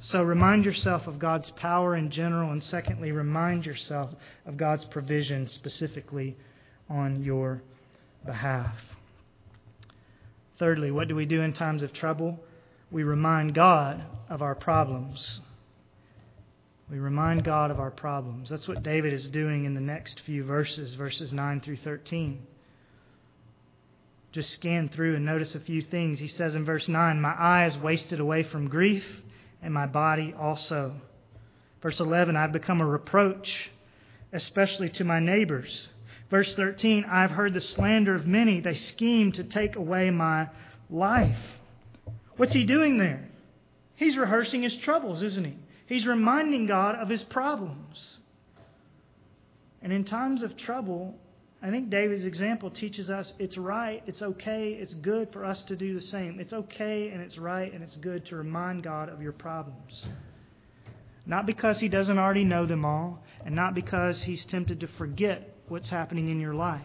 [0.00, 4.14] So remind yourself of God's power in general, and secondly, remind yourself
[4.46, 6.38] of God's provision specifically
[6.88, 7.60] on your
[8.24, 8.80] behalf.
[10.58, 12.40] Thirdly, what do we do in times of trouble?
[12.90, 15.42] We remind God of our problems.
[16.90, 18.50] We remind God of our problems.
[18.50, 22.44] That's what David is doing in the next few verses, verses 9 through 13.
[24.32, 26.18] Just scan through and notice a few things.
[26.18, 29.06] He says in verse 9, My eye is wasted away from grief,
[29.62, 30.94] and my body also.
[31.80, 33.70] Verse 11, I've become a reproach,
[34.32, 35.88] especially to my neighbors.
[36.28, 38.60] Verse 13, I've heard the slander of many.
[38.60, 40.48] They scheme to take away my
[40.88, 41.38] life.
[42.36, 43.28] What's he doing there?
[43.94, 45.54] He's rehearsing his troubles, isn't he?
[45.90, 48.20] He's reminding God of his problems.
[49.82, 51.18] And in times of trouble,
[51.60, 55.74] I think David's example teaches us it's right, it's okay, it's good for us to
[55.74, 56.38] do the same.
[56.38, 60.06] It's okay and it's right and it's good to remind God of your problems.
[61.26, 65.56] Not because he doesn't already know them all, and not because he's tempted to forget
[65.66, 66.80] what's happening in your life.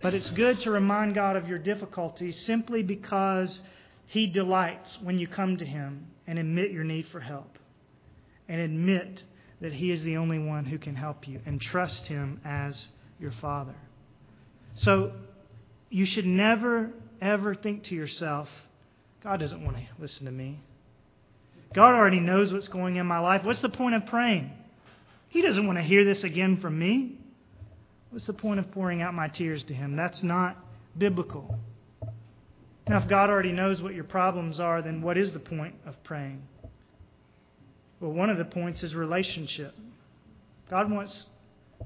[0.00, 3.60] But it's good to remind God of your difficulties simply because
[4.06, 7.58] he delights when you come to him and admit your need for help
[8.48, 9.22] and admit
[9.60, 13.32] that He is the only one who can help you and trust Him as your
[13.32, 13.74] Father.
[14.74, 15.12] So
[15.90, 18.48] you should never, ever think to yourself,
[19.22, 20.58] God doesn't want to listen to me.
[21.74, 23.44] God already knows what's going on in my life.
[23.44, 24.50] What's the point of praying?
[25.28, 27.18] He doesn't want to hear this again from me.
[28.10, 29.96] What's the point of pouring out my tears to Him?
[29.96, 30.56] That's not
[30.98, 31.58] biblical.
[32.88, 36.02] Now, if God already knows what your problems are, then what is the point of
[36.04, 36.42] praying?
[38.02, 39.76] Well, one of the points is relationship.
[40.68, 41.28] God wants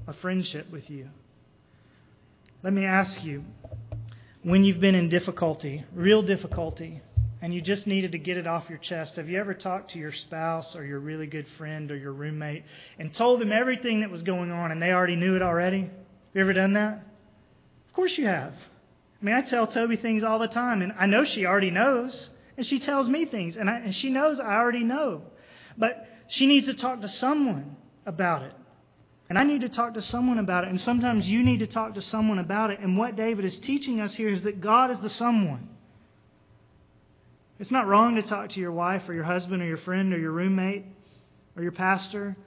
[0.07, 1.09] a friendship with you.
[2.63, 3.43] Let me ask you
[4.41, 7.01] when you've been in difficulty, real difficulty,
[7.39, 9.99] and you just needed to get it off your chest, have you ever talked to
[9.99, 12.63] your spouse or your really good friend or your roommate
[12.97, 15.81] and told them everything that was going on and they already knew it already?
[15.81, 15.91] Have
[16.33, 16.93] you ever done that?
[17.89, 18.53] Of course you have.
[19.21, 22.31] I mean, I tell Toby things all the time, and I know she already knows,
[22.57, 25.21] and she tells me things, and, I, and she knows I already know.
[25.77, 28.53] But she needs to talk to someone about it.
[29.29, 30.69] And I need to talk to someone about it.
[30.69, 32.79] And sometimes you need to talk to someone about it.
[32.79, 35.69] And what David is teaching us here is that God is the someone.
[37.59, 40.19] It's not wrong to talk to your wife or your husband or your friend or
[40.19, 40.85] your roommate
[41.55, 42.37] or your pastor.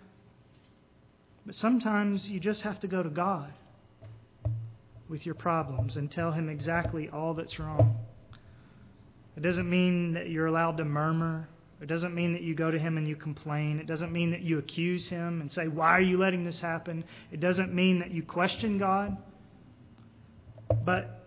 [1.45, 3.53] But sometimes you just have to go to God
[5.09, 7.99] with your problems and tell Him exactly all that's wrong.
[9.37, 11.49] It doesn't mean that you're allowed to murmur
[11.81, 13.79] it doesn't mean that you go to him and you complain.
[13.79, 17.05] It doesn't mean that you accuse him and say, Why are you letting this happen?
[17.33, 19.17] It doesn't mean that you question God.
[20.85, 21.27] But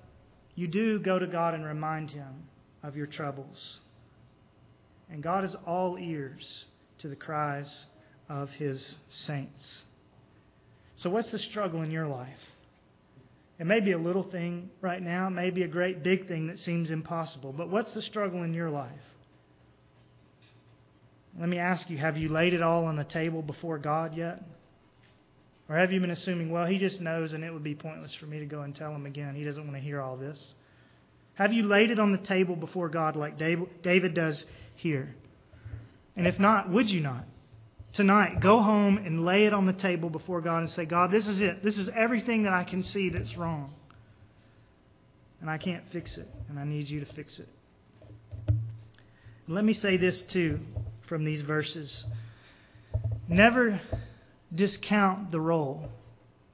[0.55, 2.47] you do go to God and remind him
[2.83, 3.79] of your troubles.
[5.09, 6.65] And God is all ears
[6.99, 7.87] to the cries
[8.29, 9.83] of his saints.
[10.95, 12.39] So, what's the struggle in your life?
[13.59, 16.47] It may be a little thing right now, it may be a great big thing
[16.47, 18.91] that seems impossible, but what's the struggle in your life?
[21.39, 24.43] Let me ask you have you laid it all on the table before God yet?
[25.69, 28.25] Or have you been assuming, well, he just knows and it would be pointless for
[28.25, 29.33] me to go and tell him again?
[29.33, 30.55] He doesn't want to hear all this.
[31.35, 35.15] Have you laid it on the table before God like David does here?
[36.15, 37.25] And if not, would you not?
[37.93, 41.27] Tonight, go home and lay it on the table before God and say, God, this
[41.27, 41.63] is it.
[41.63, 43.73] This is everything that I can see that's wrong.
[45.41, 47.47] And I can't fix it, and I need you to fix it.
[49.47, 50.59] Let me say this too
[51.07, 52.05] from these verses.
[53.27, 53.79] Never
[54.53, 55.89] discount the role,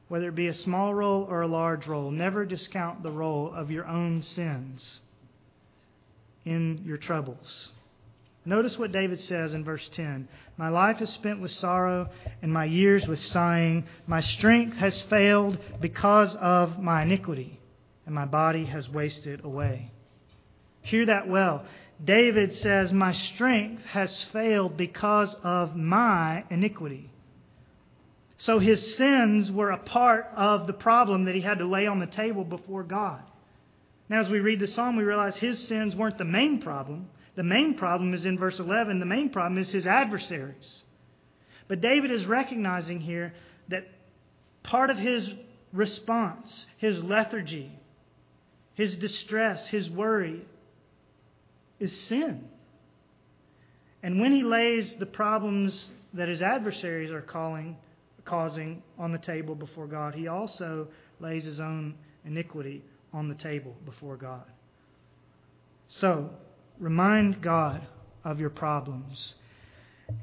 [0.07, 2.11] whether it be a small role or a large role.
[2.11, 5.01] Never discount the role of your own sins
[6.45, 7.71] in your troubles.
[8.45, 12.09] Notice what David says in verse 10 My life is spent with sorrow,
[12.41, 13.85] and my years with sighing.
[14.07, 17.59] My strength has failed because of my iniquity,
[18.05, 19.91] and my body has wasted away.
[20.81, 21.65] Hear that well.
[22.03, 27.09] David says, My strength has failed because of my iniquity.
[28.37, 31.99] So his sins were a part of the problem that he had to lay on
[31.99, 33.21] the table before God.
[34.07, 37.09] Now, as we read the psalm, we realize his sins weren't the main problem.
[37.35, 38.99] The main problem is in verse 11.
[38.99, 40.83] The main problem is his adversaries.
[41.67, 43.33] But David is recognizing here
[43.67, 43.87] that
[44.63, 45.31] part of his
[45.73, 47.71] response, his lethargy,
[48.73, 50.45] his distress, his worry,
[51.79, 52.47] is sin.
[54.01, 57.77] And when he lays the problems that his adversaries are calling,
[58.25, 60.87] causing on the table before God, he also
[61.19, 64.43] lays his own iniquity on the table before God.
[65.87, 66.29] So,
[66.79, 67.85] remind God
[68.23, 69.35] of your problems.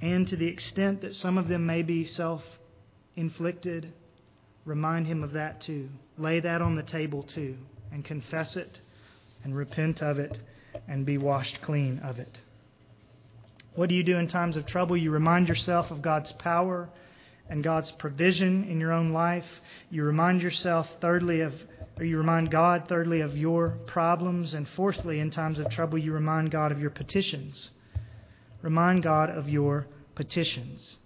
[0.00, 2.42] And to the extent that some of them may be self
[3.16, 3.92] inflicted,
[4.64, 5.88] remind him of that too.
[6.18, 7.56] Lay that on the table too,
[7.92, 8.80] and confess it
[9.44, 10.38] and repent of it
[10.88, 12.40] and be washed clean of it.
[13.74, 14.96] What do you do in times of trouble?
[14.96, 16.88] You remind yourself of God's power
[17.48, 19.44] and God's provision in your own life.
[19.90, 21.52] You remind yourself, thirdly, of,
[21.98, 24.54] or you remind God, thirdly, of your problems.
[24.54, 27.70] And fourthly, in times of trouble, you remind God of your petitions.
[28.62, 30.96] Remind God of your petitions.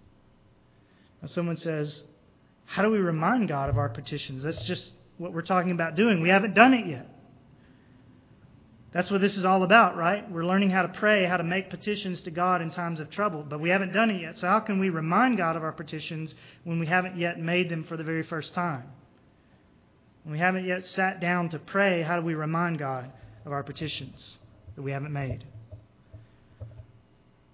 [1.21, 2.03] Now, someone says,
[2.65, 4.43] How do we remind God of our petitions?
[4.43, 6.21] That's just what we're talking about doing.
[6.21, 7.07] We haven't done it yet.
[8.93, 10.29] That's what this is all about, right?
[10.29, 13.45] We're learning how to pray, how to make petitions to God in times of trouble,
[13.47, 14.37] but we haven't done it yet.
[14.37, 17.85] So, how can we remind God of our petitions when we haven't yet made them
[17.85, 18.83] for the very first time?
[20.23, 23.09] When we haven't yet sat down to pray, how do we remind God
[23.45, 24.37] of our petitions
[24.75, 25.45] that we haven't made?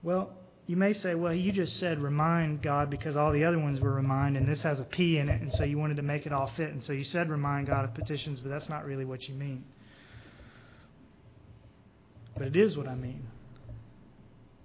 [0.01, 0.31] Well,
[0.65, 3.93] you may say, well, you just said remind God because all the other ones were
[3.93, 6.33] remind, and this has a P in it, and so you wanted to make it
[6.33, 6.71] all fit.
[6.71, 9.63] And so you said remind God of petitions, but that's not really what you mean.
[12.37, 13.27] But it is what I mean.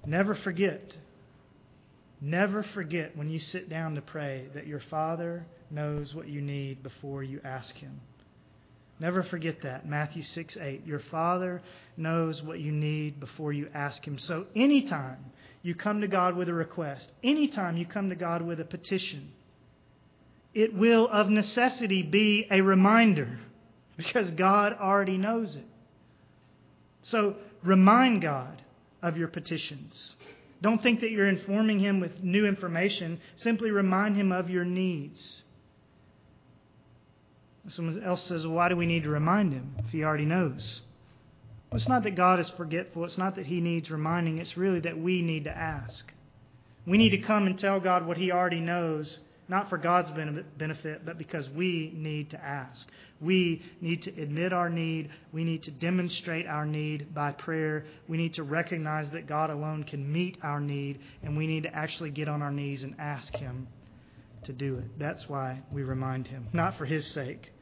[0.05, 0.97] Never forget,
[2.21, 6.83] never forget when you sit down to pray that your Father knows what you need
[6.83, 8.01] before you ask Him.
[9.01, 9.89] Never forget that.
[9.89, 10.87] Matthew 6 8.
[10.87, 11.63] Your Father
[11.97, 14.19] knows what you need before you ask Him.
[14.19, 15.19] So, anytime
[15.63, 19.31] you come to God with a request, anytime you come to God with a petition,
[20.53, 23.39] it will of necessity be a reminder
[23.97, 25.67] because God already knows it.
[27.03, 28.63] So, Remind God
[29.03, 30.17] of your petitions.
[30.61, 33.21] Don't think that you're informing Him with new information.
[33.37, 35.43] Simply remind Him of your needs.
[37.69, 40.83] Someone else says, well, Why do we need to remind Him if He already knows?
[41.71, 43.05] Well, it's not that God is forgetful.
[43.05, 44.39] It's not that He needs reminding.
[44.39, 46.13] It's really that we need to ask.
[46.87, 49.21] We need to come and tell God what He already knows
[49.53, 50.11] not for God's
[50.57, 52.89] benefit, but because we need to ask.
[53.21, 55.11] We need to admit our need.
[55.31, 57.85] We need to demonstrate our need by prayer.
[58.09, 61.75] We need to recognize that God alone can meet our need, and we need to
[61.77, 63.69] actually get on our knees and ask Him
[64.45, 64.99] to do it.
[64.99, 67.53] That's why we remind Him, not for His sake,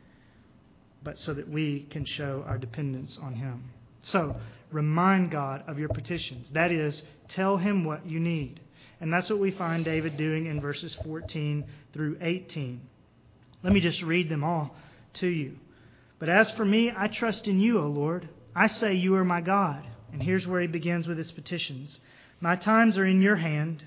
[1.03, 3.69] but so that we can show our dependence on Him.
[4.03, 4.37] So,
[4.71, 6.51] remind God of your petitions.
[6.51, 8.61] That is, tell Him what you need.
[9.01, 12.81] And that's what we find David doing in verses 14 through 18.
[13.63, 14.75] Let me just read them all
[15.15, 15.57] to you.
[16.19, 18.29] But as for me, I trust in you, O Lord.
[18.55, 19.87] I say you are my God.
[20.13, 22.01] And here's where he begins with his petitions.
[22.41, 23.87] My times are in your hand.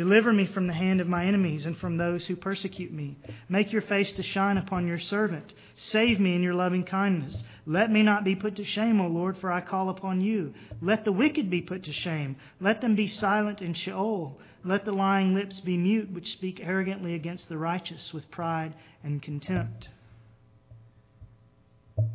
[0.00, 3.18] Deliver me from the hand of my enemies and from those who persecute me.
[3.50, 5.52] Make your face to shine upon your servant.
[5.74, 7.44] Save me in your loving kindness.
[7.66, 10.54] Let me not be put to shame, O Lord, for I call upon you.
[10.80, 12.36] Let the wicked be put to shame.
[12.62, 14.40] Let them be silent in Sheol.
[14.64, 18.72] Let the lying lips be mute, which speak arrogantly against the righteous with pride
[19.04, 19.90] and contempt.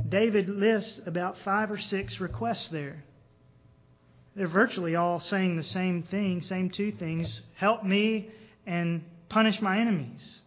[0.10, 3.04] David lists about five or six requests there.
[4.36, 8.30] They're virtually all saying the same thing, same two things help me
[8.68, 10.42] and punish my enemies.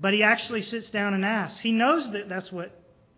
[0.00, 1.58] But he actually sits down and asks.
[1.58, 2.70] He knows that that's what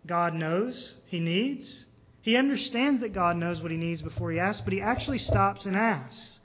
[0.05, 1.85] God knows he needs.
[2.21, 5.65] He understands that God knows what he needs before he asks, but he actually stops
[5.65, 6.39] and asks.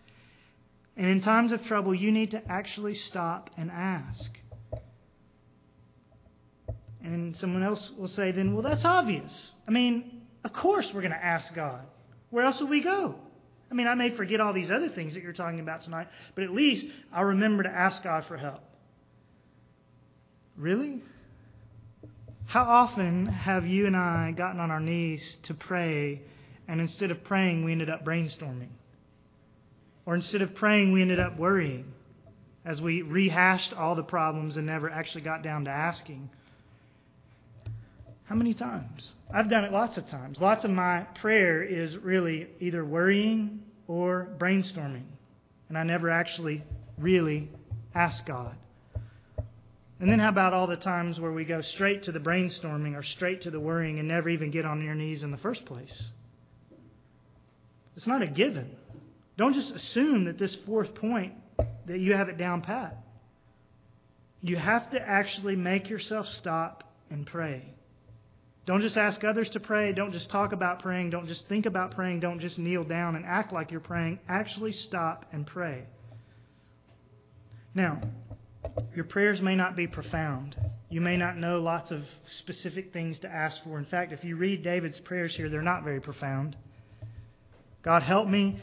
[0.97, 4.39] And in times of trouble, you need to actually stop and ask.
[7.03, 9.55] And someone else will say, then, well, that's obvious.
[9.67, 11.81] I mean, of course we're going to ask God.
[12.35, 13.15] Where else would we go?
[13.71, 16.43] I mean, I may forget all these other things that you're talking about tonight, but
[16.43, 18.61] at least I'll remember to ask God for help.
[20.57, 21.01] Really?
[22.47, 26.23] How often have you and I gotten on our knees to pray,
[26.67, 28.71] and instead of praying, we ended up brainstorming?
[30.05, 31.93] Or instead of praying, we ended up worrying
[32.65, 36.31] as we rehashed all the problems and never actually got down to asking?
[38.25, 39.15] How many times?
[39.33, 40.41] I've done it lots of times.
[40.41, 45.05] Lots of my prayer is really either worrying or brainstorming.
[45.69, 46.63] And I never actually
[46.99, 47.51] really
[47.95, 48.57] ask God.
[50.01, 53.03] And then how about all the times where we go straight to the brainstorming or
[53.03, 56.11] straight to the worrying and never even get on your knees in the first place?
[57.97, 58.71] It's not a given.
[59.37, 61.35] Don't just assume that this fourth point
[61.87, 62.99] that you have it down pat.
[64.43, 67.65] You have to actually make yourself stop and pray.
[68.67, 69.93] Don't just ask others to pray.
[69.93, 71.11] Don't just talk about praying.
[71.11, 72.21] Don't just think about praying.
[72.21, 74.19] Don't just kneel down and act like you're praying.
[74.29, 75.85] Actually stop and pray.
[77.75, 78.01] Now,
[78.95, 80.57] your prayers may not be profound.
[80.89, 83.79] You may not know lots of specific things to ask for.
[83.79, 86.57] In fact, if you read David's prayers here, they're not very profound.
[87.83, 88.57] God, help me.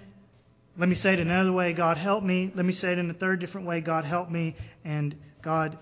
[0.77, 2.51] Let me say it another way God, help me.
[2.55, 4.55] Let me say it in a third different way God, help me.
[4.83, 5.77] And God,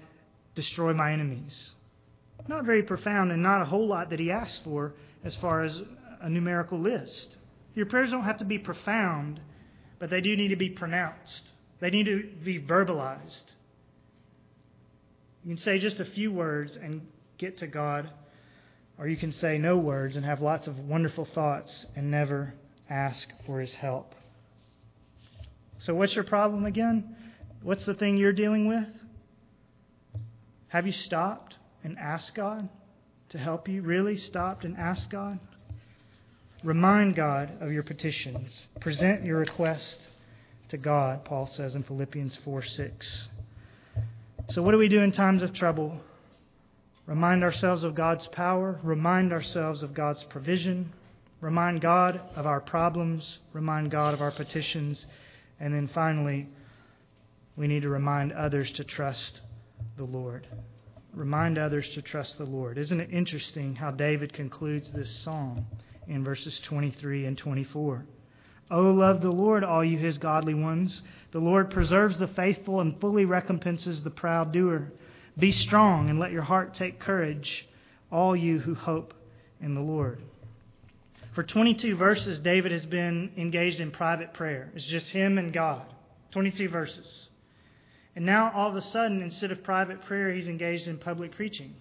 [0.55, 1.75] destroy my enemies.
[2.47, 5.81] Not very profound and not a whole lot that he asks for as far as
[6.21, 7.37] a numerical list.
[7.75, 9.39] Your prayers don't have to be profound,
[9.99, 11.51] but they do need to be pronounced.
[11.79, 13.45] They need to be verbalized.
[15.43, 18.09] You can say just a few words and get to God,
[18.97, 22.53] or you can say no words and have lots of wonderful thoughts and never
[22.89, 24.13] ask for His help.
[25.79, 27.15] So, what's your problem again?
[27.61, 28.87] What's the thing you're dealing with?
[30.67, 32.69] Have you stopped and ask God
[33.29, 33.81] to help you?
[33.81, 35.39] Really stopped and asked God?
[36.63, 38.67] Remind God of your petitions.
[38.81, 40.07] Present your request
[40.69, 43.29] to God, Paul says in Philippians 4 6.
[44.49, 45.99] So, what do we do in times of trouble?
[47.05, 50.91] Remind ourselves of God's power, remind ourselves of God's provision,
[51.41, 55.07] remind God of our problems, remind God of our petitions,
[55.59, 56.47] and then finally,
[57.55, 59.41] we need to remind others to trust
[59.97, 60.45] the Lord.
[61.13, 62.77] Remind others to trust the Lord.
[62.77, 65.65] Isn't it interesting how David concludes this psalm
[66.07, 68.05] in verses 23 and 24?
[68.71, 71.01] Oh, love the Lord, all you his godly ones.
[71.31, 74.91] The Lord preserves the faithful and fully recompenses the proud doer.
[75.37, 77.67] Be strong and let your heart take courage,
[78.11, 79.13] all you who hope
[79.61, 80.21] in the Lord.
[81.33, 84.71] For 22 verses, David has been engaged in private prayer.
[84.75, 85.85] It's just him and God.
[86.31, 87.29] 22 verses.
[88.19, 91.73] And now, all of a sudden, instead of private prayer, he's engaged in public preaching.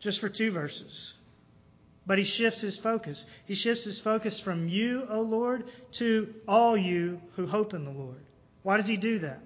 [0.00, 1.12] Just for two verses.
[2.06, 3.26] But he shifts his focus.
[3.44, 5.64] He shifts his focus from you, O Lord,
[5.98, 8.22] to all you who hope in the Lord.
[8.62, 9.42] Why does he do that?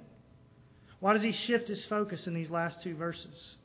[1.01, 3.57] Why does he shift his focus in these last two verses?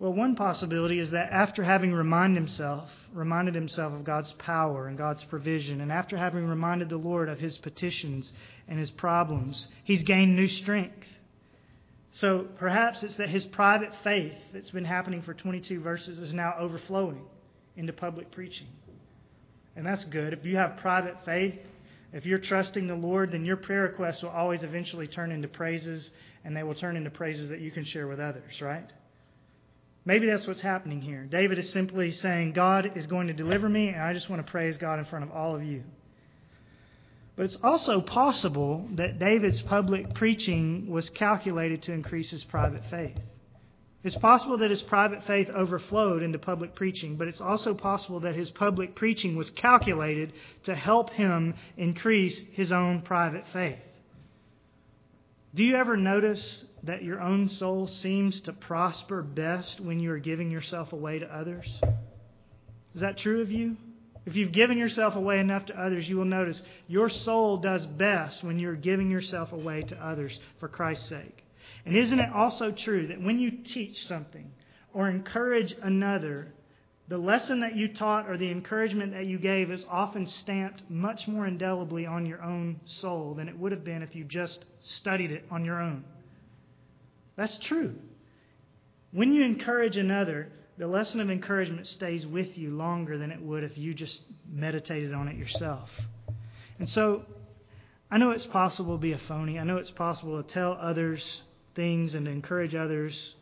[0.00, 4.96] Well, one possibility is that after having reminded himself, reminded himself of God's power and
[4.96, 8.32] God's provision, and after having reminded the Lord of his petitions
[8.66, 11.06] and his problems, he's gained new strength.
[12.12, 16.54] So perhaps it's that his private faith that's been happening for 22 verses is now
[16.58, 17.20] overflowing
[17.76, 18.68] into public preaching.
[19.76, 20.32] And that's good.
[20.32, 21.58] If you have private faith,
[22.14, 26.10] if you're trusting the Lord, then your prayer requests will always eventually turn into praises,
[26.42, 28.90] and they will turn into praises that you can share with others, right?
[30.04, 31.24] Maybe that's what's happening here.
[31.24, 34.50] David is simply saying, God is going to deliver me, and I just want to
[34.50, 35.82] praise God in front of all of you.
[37.36, 43.16] But it's also possible that David's public preaching was calculated to increase his private faith.
[44.02, 48.34] It's possible that his private faith overflowed into public preaching, but it's also possible that
[48.34, 50.32] his public preaching was calculated
[50.64, 53.78] to help him increase his own private faith.
[55.54, 60.18] Do you ever notice that your own soul seems to prosper best when you are
[60.18, 61.80] giving yourself away to others?
[62.94, 63.76] Is that true of you?
[64.26, 68.44] If you've given yourself away enough to others, you will notice your soul does best
[68.44, 71.44] when you're giving yourself away to others for Christ's sake.
[71.86, 74.50] And isn't it also true that when you teach something
[74.92, 76.48] or encourage another,
[77.08, 81.26] the lesson that you taught or the encouragement that you gave is often stamped much
[81.26, 85.32] more indelibly on your own soul than it would have been if you just studied
[85.32, 86.04] it on your own.
[87.36, 87.94] That's true.
[89.12, 93.64] When you encourage another, the lesson of encouragement stays with you longer than it would
[93.64, 95.90] if you just meditated on it yourself.
[96.78, 97.24] And so,
[98.10, 99.58] I know it's possible to be a phony.
[99.58, 101.42] I know it's possible to tell others
[101.74, 103.34] things and to encourage others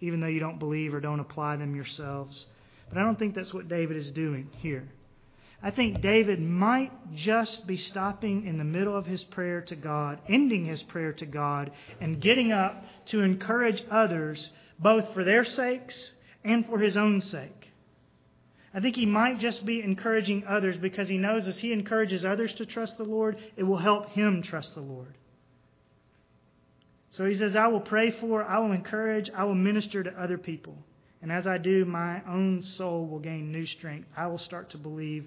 [0.00, 2.46] even though you don't believe or don't apply them yourselves.
[2.88, 4.88] But I don't think that's what David is doing here.
[5.60, 10.20] I think David might just be stopping in the middle of his prayer to God,
[10.28, 16.12] ending his prayer to God, and getting up to encourage others, both for their sakes
[16.44, 17.72] and for his own sake.
[18.72, 22.54] I think he might just be encouraging others because he knows as he encourages others
[22.54, 25.14] to trust the Lord, it will help him trust the Lord.
[27.10, 30.38] So he says, I will pray for, I will encourage, I will minister to other
[30.38, 30.76] people.
[31.20, 34.08] And as I do, my own soul will gain new strength.
[34.16, 35.26] I will start to believe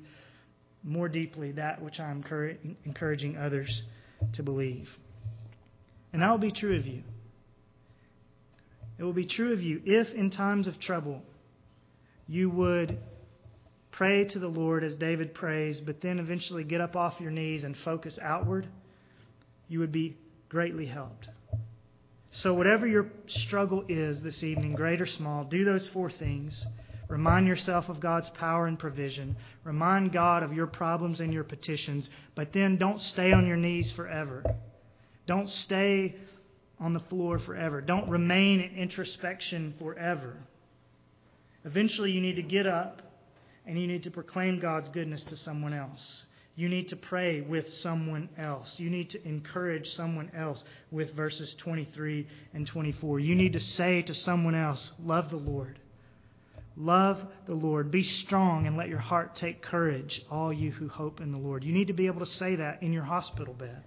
[0.83, 2.23] more deeply that which I'm
[2.85, 3.83] encouraging others
[4.33, 4.89] to believe.
[6.13, 7.03] And that will be true of you.
[8.97, 11.21] It will be true of you if, in times of trouble,
[12.27, 12.97] you would
[13.91, 17.63] pray to the Lord as David prays, but then eventually get up off your knees
[17.63, 18.67] and focus outward.
[19.67, 20.17] You would be
[20.49, 21.27] greatly helped.
[22.33, 26.65] So, whatever your struggle is this evening, great or small, do those four things.
[27.09, 29.35] Remind yourself of God's power and provision.
[29.65, 32.09] Remind God of your problems and your petitions.
[32.35, 34.45] But then don't stay on your knees forever.
[35.27, 36.15] Don't stay
[36.79, 37.81] on the floor forever.
[37.81, 40.37] Don't remain in introspection forever.
[41.65, 43.01] Eventually, you need to get up
[43.65, 46.25] and you need to proclaim God's goodness to someone else.
[46.55, 48.79] You need to pray with someone else.
[48.79, 53.19] You need to encourage someone else with verses 23 and 24.
[53.19, 55.79] You need to say to someone else, Love the Lord.
[56.77, 57.91] Love the Lord.
[57.91, 61.63] Be strong and let your heart take courage, all you who hope in the Lord.
[61.63, 63.83] You need to be able to say that in your hospital bed.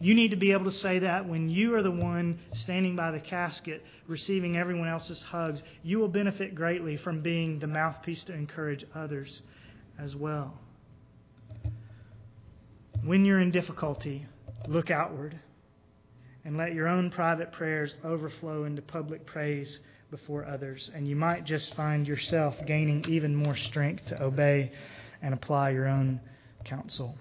[0.00, 3.10] You need to be able to say that when you are the one standing by
[3.10, 5.62] the casket receiving everyone else's hugs.
[5.82, 9.42] You will benefit greatly from being the mouthpiece to encourage others
[9.98, 10.58] as well.
[13.04, 14.26] When you're in difficulty,
[14.68, 15.38] look outward
[16.44, 19.80] and let your own private prayers overflow into public praise
[20.10, 20.90] before others.
[20.94, 24.72] And you might just find yourself gaining even more strength to obey
[25.22, 26.20] and apply your own
[26.64, 27.16] counsel.